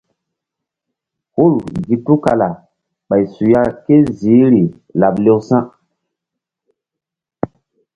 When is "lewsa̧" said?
5.23-5.63